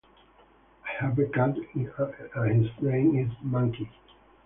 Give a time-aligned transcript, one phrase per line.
[0.83, 3.87] I have a cat and his name is Monkey.